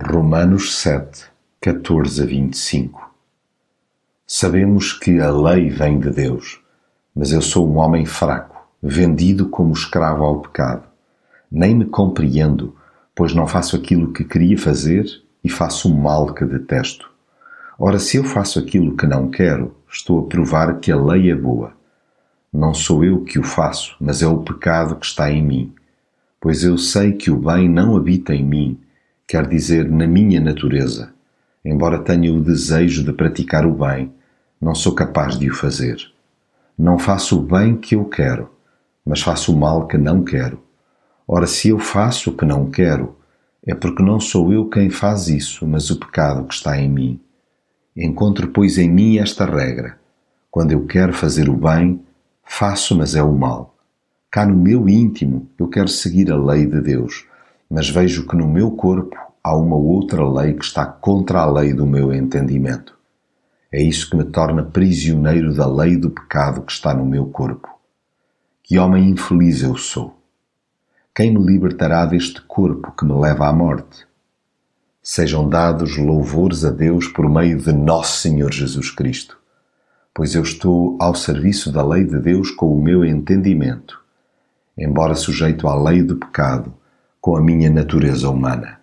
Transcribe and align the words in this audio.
Romanos 0.00 0.76
7, 0.76 1.24
14 1.60 2.22
a 2.22 2.26
25 2.26 3.10
Sabemos 4.24 4.92
que 4.92 5.18
a 5.18 5.28
lei 5.32 5.70
vem 5.70 5.98
de 5.98 6.08
Deus, 6.10 6.60
mas 7.14 7.32
eu 7.32 7.42
sou 7.42 7.68
um 7.68 7.78
homem 7.78 8.06
fraco, 8.06 8.64
vendido 8.80 9.48
como 9.48 9.72
escravo 9.72 10.22
ao 10.22 10.40
pecado. 10.40 10.84
Nem 11.50 11.74
me 11.74 11.84
compreendo, 11.84 12.76
pois 13.12 13.34
não 13.34 13.44
faço 13.44 13.74
aquilo 13.74 14.12
que 14.12 14.22
queria 14.22 14.56
fazer 14.56 15.04
e 15.42 15.50
faço 15.50 15.92
o 15.92 16.00
mal 16.00 16.32
que 16.32 16.44
detesto. 16.44 17.10
Ora, 17.76 17.98
se 17.98 18.18
eu 18.18 18.24
faço 18.24 18.60
aquilo 18.60 18.96
que 18.96 19.06
não 19.06 19.28
quero, 19.28 19.74
estou 19.90 20.20
a 20.20 20.28
provar 20.28 20.78
que 20.78 20.92
a 20.92 20.96
lei 20.96 21.28
é 21.28 21.34
boa. 21.34 21.72
Não 22.52 22.72
sou 22.72 23.04
eu 23.04 23.24
que 23.24 23.38
o 23.38 23.42
faço, 23.42 23.96
mas 24.00 24.22
é 24.22 24.28
o 24.28 24.44
pecado 24.44 24.94
que 24.94 25.06
está 25.06 25.28
em 25.28 25.42
mim. 25.42 25.74
Pois 26.40 26.62
eu 26.62 26.78
sei 26.78 27.14
que 27.14 27.32
o 27.32 27.36
bem 27.36 27.68
não 27.68 27.96
habita 27.96 28.32
em 28.32 28.44
mim 28.44 28.80
quer 29.28 29.46
dizer 29.46 29.90
na 29.90 30.06
minha 30.06 30.40
natureza. 30.40 31.12
Embora 31.62 31.98
tenha 31.98 32.32
o 32.32 32.40
desejo 32.40 33.04
de 33.04 33.12
praticar 33.12 33.66
o 33.66 33.74
bem, 33.74 34.10
não 34.58 34.74
sou 34.74 34.94
capaz 34.94 35.38
de 35.38 35.50
o 35.50 35.54
fazer. 35.54 35.98
Não 36.78 36.98
faço 36.98 37.38
o 37.38 37.42
bem 37.42 37.76
que 37.76 37.94
eu 37.94 38.06
quero, 38.06 38.50
mas 39.04 39.20
faço 39.20 39.52
o 39.52 39.58
mal 39.58 39.86
que 39.86 39.98
não 39.98 40.24
quero. 40.24 40.58
Ora, 41.26 41.46
se 41.46 41.68
eu 41.68 41.78
faço 41.78 42.30
o 42.30 42.32
que 42.32 42.46
não 42.46 42.70
quero, 42.70 43.16
é 43.66 43.74
porque 43.74 44.02
não 44.02 44.18
sou 44.18 44.50
eu 44.50 44.66
quem 44.66 44.88
faz 44.88 45.28
isso, 45.28 45.66
mas 45.66 45.90
o 45.90 46.00
pecado 46.00 46.46
que 46.46 46.54
está 46.54 46.80
em 46.80 46.88
mim. 46.88 47.20
Encontro, 47.94 48.48
pois, 48.48 48.78
em 48.78 48.90
mim 48.90 49.18
esta 49.18 49.44
regra: 49.44 49.98
quando 50.50 50.72
eu 50.72 50.86
quero 50.86 51.12
fazer 51.12 51.50
o 51.50 51.56
bem, 51.56 52.00
faço, 52.42 52.96
mas 52.96 53.14
é 53.14 53.22
o 53.22 53.34
mal. 53.34 53.76
Cá 54.30 54.46
no 54.46 54.56
meu 54.56 54.88
íntimo, 54.88 55.50
eu 55.58 55.68
quero 55.68 55.88
seguir 55.88 56.32
a 56.32 56.36
lei 56.36 56.64
de 56.64 56.80
Deus 56.80 57.26
mas 57.70 57.90
vejo 57.90 58.26
que 58.26 58.36
no 58.36 58.48
meu 58.48 58.70
corpo 58.70 59.16
há 59.42 59.54
uma 59.56 59.76
outra 59.76 60.26
lei 60.28 60.54
que 60.54 60.64
está 60.64 60.86
contra 60.86 61.40
a 61.40 61.50
lei 61.50 61.74
do 61.74 61.86
meu 61.86 62.12
entendimento. 62.12 62.96
É 63.70 63.82
isso 63.82 64.08
que 64.08 64.16
me 64.16 64.24
torna 64.24 64.64
prisioneiro 64.64 65.54
da 65.54 65.66
lei 65.66 65.96
do 65.96 66.10
pecado 66.10 66.62
que 66.62 66.72
está 66.72 66.94
no 66.94 67.04
meu 67.04 67.26
corpo. 67.26 67.68
Que 68.62 68.78
homem 68.78 69.10
infeliz 69.10 69.62
eu 69.62 69.76
sou! 69.76 70.16
Quem 71.14 71.34
me 71.34 71.44
libertará 71.44 72.06
deste 72.06 72.40
corpo 72.42 72.92
que 72.92 73.04
me 73.04 73.12
leva 73.12 73.48
à 73.48 73.52
morte? 73.52 74.06
Sejam 75.02 75.48
dados 75.48 75.96
louvores 75.96 76.64
a 76.64 76.70
Deus 76.70 77.08
por 77.08 77.28
meio 77.28 77.58
de 77.58 77.72
nosso 77.72 78.18
Senhor 78.18 78.52
Jesus 78.52 78.90
Cristo, 78.90 79.38
pois 80.14 80.34
eu 80.34 80.42
estou 80.42 80.96
ao 81.00 81.14
serviço 81.14 81.72
da 81.72 81.84
lei 81.84 82.04
de 82.04 82.18
Deus 82.18 82.50
com 82.50 82.72
o 82.72 82.82
meu 82.82 83.04
entendimento, 83.04 84.00
embora 84.76 85.14
sujeito 85.14 85.66
à 85.66 85.74
lei 85.74 86.02
do 86.02 86.16
pecado 86.16 86.72
com 87.28 87.36
a 87.36 87.42
minha 87.42 87.68
natureza 87.68 88.30
humana. 88.30 88.80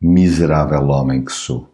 Miserável 0.00 0.88
homem 0.88 1.24
que 1.24 1.30
sou, 1.30 1.72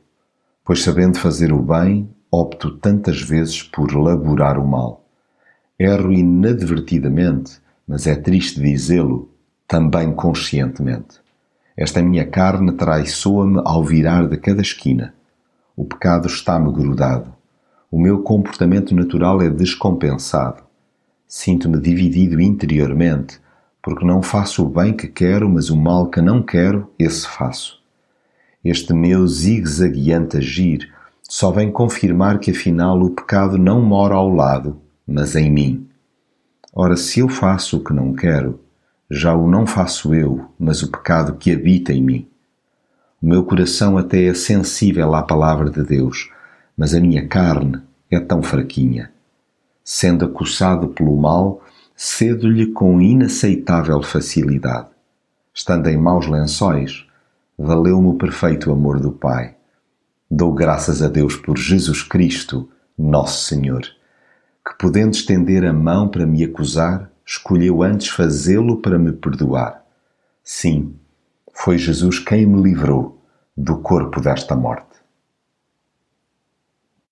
pois 0.62 0.82
sabendo 0.82 1.18
fazer 1.18 1.54
o 1.54 1.62
bem, 1.62 2.06
opto 2.30 2.76
tantas 2.76 3.22
vezes 3.22 3.62
por 3.62 3.90
laborar 3.94 4.58
o 4.58 4.68
mal. 4.68 5.06
Erro 5.78 6.12
inadvertidamente, 6.12 7.62
mas 7.86 8.06
é 8.06 8.14
triste 8.14 8.60
dizê-lo, 8.60 9.30
também 9.66 10.12
conscientemente. 10.12 11.18
Esta 11.74 12.02
minha 12.02 12.26
carne 12.26 12.72
traiçoa-me 12.72 13.62
ao 13.64 13.82
virar 13.82 14.28
de 14.28 14.36
cada 14.36 14.60
esquina. 14.60 15.14
O 15.74 15.86
pecado 15.86 16.26
está-me 16.26 16.70
grudado. 16.70 17.34
O 17.90 17.98
meu 17.98 18.20
comportamento 18.20 18.94
natural 18.94 19.40
é 19.40 19.48
descompensado. 19.48 20.62
Sinto-me 21.26 21.80
dividido 21.80 22.38
interiormente, 22.38 23.40
porque 23.82 24.04
não 24.04 24.22
faço 24.22 24.64
o 24.64 24.68
bem 24.68 24.92
que 24.92 25.06
quero, 25.06 25.48
mas 25.48 25.70
o 25.70 25.76
mal 25.76 26.08
que 26.08 26.20
não 26.20 26.42
quero, 26.42 26.90
esse 26.98 27.26
faço. 27.26 27.80
Este 28.64 28.92
meu 28.92 29.26
zigue-zagueante 29.26 30.36
agir 30.36 30.92
só 31.22 31.50
vem 31.50 31.70
confirmar 31.70 32.38
que 32.38 32.50
afinal 32.50 33.00
o 33.00 33.10
pecado 33.10 33.56
não 33.56 33.80
mora 33.80 34.14
ao 34.14 34.28
lado, 34.28 34.80
mas 35.06 35.36
em 35.36 35.50
mim. 35.50 35.86
Ora, 36.74 36.96
se 36.96 37.20
eu 37.20 37.28
faço 37.28 37.78
o 37.78 37.84
que 37.84 37.92
não 37.92 38.12
quero, 38.12 38.60
já 39.10 39.34
o 39.34 39.48
não 39.48 39.66
faço 39.66 40.14
eu, 40.14 40.44
mas 40.58 40.82
o 40.82 40.90
pecado 40.90 41.36
que 41.36 41.52
habita 41.52 41.92
em 41.92 42.02
mim. 42.02 42.28
O 43.22 43.26
meu 43.26 43.44
coração 43.44 43.98
até 43.98 44.24
é 44.24 44.34
sensível 44.34 45.14
à 45.14 45.22
palavra 45.22 45.70
de 45.70 45.82
Deus, 45.82 46.30
mas 46.76 46.94
a 46.94 47.00
minha 47.00 47.26
carne 47.26 47.80
é 48.10 48.20
tão 48.20 48.42
fraquinha. 48.42 49.10
Sendo 49.82 50.24
acossado 50.24 50.88
pelo 50.88 51.16
mal, 51.16 51.62
cedo-lhe 52.00 52.66
com 52.66 53.00
inaceitável 53.02 54.00
facilidade. 54.04 54.86
Estando 55.52 55.88
em 55.88 55.96
maus 55.96 56.28
lençóis, 56.28 57.04
valeu-me 57.58 58.06
o 58.06 58.14
perfeito 58.14 58.70
amor 58.70 59.00
do 59.00 59.10
Pai. 59.10 59.56
Dou 60.30 60.54
graças 60.54 61.02
a 61.02 61.08
Deus 61.08 61.34
por 61.34 61.58
Jesus 61.58 62.04
Cristo, 62.04 62.70
nosso 62.96 63.44
Senhor, 63.46 63.82
que 63.82 64.78
podendo 64.78 65.16
estender 65.16 65.64
a 65.64 65.72
mão 65.72 66.06
para 66.06 66.24
me 66.24 66.44
acusar, 66.44 67.10
escolheu 67.26 67.82
antes 67.82 68.06
fazê-lo 68.10 68.80
para 68.80 68.96
me 68.96 69.10
perdoar. 69.10 69.84
Sim, 70.44 70.94
foi 71.52 71.78
Jesus 71.78 72.20
quem 72.20 72.46
me 72.46 72.62
livrou 72.62 73.20
do 73.56 73.76
corpo 73.78 74.20
desta 74.20 74.54
morte. 74.54 74.87